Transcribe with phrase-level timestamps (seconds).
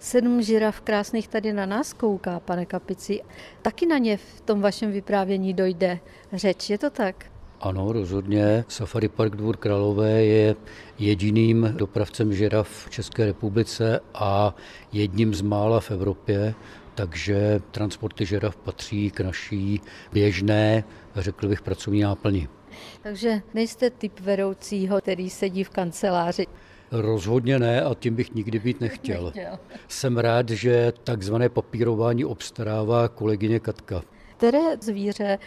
[0.00, 3.20] Sedm žirav krásných tady na nás kouká, pane Kapici.
[3.62, 5.98] Taky na ně v tom vašem vyprávění dojde
[6.32, 7.26] řeč, je to tak?
[7.60, 8.64] Ano, rozhodně.
[8.68, 10.56] Safari Park Dvůr Králové je
[10.98, 14.54] jediným dopravcem žirav v České republice a
[14.92, 16.54] jedním z mála v Evropě,
[16.94, 19.80] takže transporty žirav patří k naší
[20.12, 20.84] běžné,
[21.16, 22.48] řekl bych, pracovní náplni.
[23.02, 26.46] Takže nejste typ vedoucího, který sedí v kanceláři.
[26.92, 29.24] Rozhodně ne a tím bych nikdy být nechtěl.
[29.24, 29.58] nechtěl.
[29.88, 34.02] Jsem rád, že takzvané papírování obstarává kolegyně Katka.
[34.36, 35.38] Které zvíře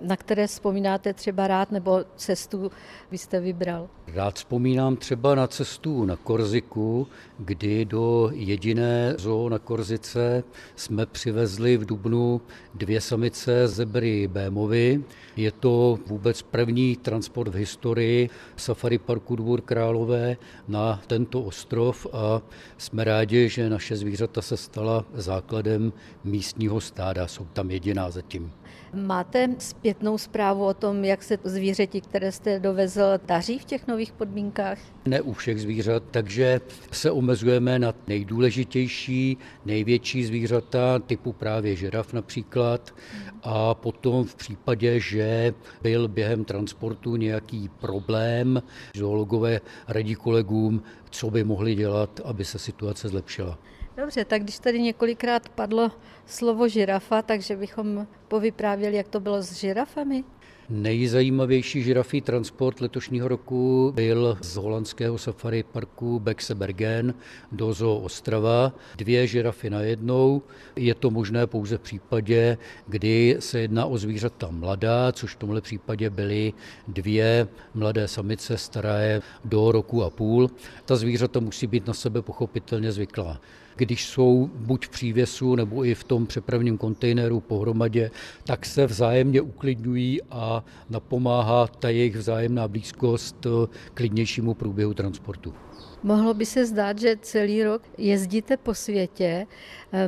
[0.00, 2.70] na které vzpomínáte třeba rád, nebo cestu
[3.10, 3.88] byste vybral?
[4.06, 7.06] Rád vzpomínám třeba na cestu na Korziku,
[7.38, 10.44] kdy do jediné zoo na Korzice
[10.76, 12.40] jsme přivezli v Dubnu
[12.74, 15.04] dvě samice zebry Bémovy.
[15.36, 20.36] Je to vůbec první transport v historii Safari Parku Dvůr Králové
[20.68, 22.42] na tento ostrov a
[22.78, 25.92] jsme rádi, že naše zvířata se stala základem
[26.24, 27.26] místního stáda.
[27.26, 28.52] Jsou tam jediná zatím.
[28.94, 29.48] Máte
[29.84, 34.78] zpětnou zprávu o tom, jak se zvířeti, které jste dovezl, daří v těch nových podmínkách?
[35.04, 36.60] Ne u všech zvířat, takže
[36.92, 42.94] se omezujeme na nejdůležitější, největší zvířata typu právě žiraf například
[43.42, 48.62] a potom v případě, že byl během transportu nějaký problém,
[48.96, 53.58] zoologové radí kolegům, co by mohli dělat, aby se situace zlepšila.
[53.96, 55.90] Dobře, tak když tady několikrát padlo
[56.26, 60.24] slovo žirafa, takže bychom povyprávěli, jak to bylo s žirafami?
[60.70, 67.14] Nejzajímavější žirafí transport letošního roku byl z holandského safari parku Bexe Bergen
[67.52, 68.72] do Zoo Ostrava.
[68.96, 70.42] Dvě žirafy najednou.
[70.76, 75.60] Je to možné pouze v případě, kdy se jedná o zvířata mladá, což v tomhle
[75.60, 76.52] případě byly
[76.88, 80.50] dvě mladé samice staré do roku a půl.
[80.84, 83.40] Ta zvířata musí být na sebe pochopitelně zvyklá
[83.76, 88.10] když jsou buď v přívěsu nebo i v tom přepravním kontejneru pohromadě,
[88.44, 90.53] tak se vzájemně uklidňují a
[90.90, 93.46] napomáhá ta jejich vzájemná blízkost
[93.94, 95.54] klidnějšímu průběhu transportu.
[96.02, 99.46] Mohlo by se zdát, že celý rok jezdíte po světě,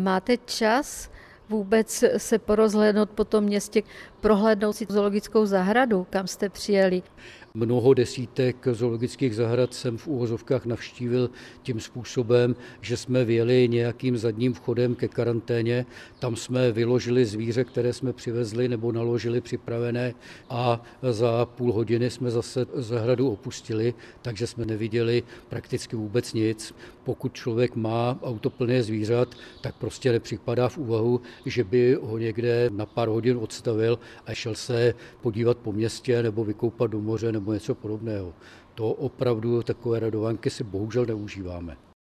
[0.00, 1.10] máte čas
[1.48, 3.82] vůbec se porozhlédnout po tom městě,
[4.20, 7.02] prohlédnout si zoologickou zahradu, kam jste přijeli.
[7.56, 11.30] Mnoho desítek zoologických zahrad jsem v úvozovkách navštívil
[11.62, 15.86] tím způsobem, že jsme vyjeli nějakým zadním vchodem ke karanténě.
[16.18, 20.14] Tam jsme vyložili zvíře, které jsme přivezli nebo naložili připravené
[20.50, 26.74] a za půl hodiny jsme zase zahradu opustili, takže jsme neviděli prakticky vůbec nic.
[27.04, 32.70] Pokud člověk má auto plné zvířat, tak prostě nepřipadá v úvahu, že by ho někde
[32.72, 37.54] na pár hodin odstavil a šel se podívat po městě nebo vykoupat do moře nebo
[37.54, 38.34] něco podobného.
[38.74, 41.76] To opravdu takové radovanky si bohužel neužíváme.